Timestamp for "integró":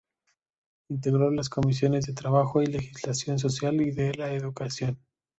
0.89-1.29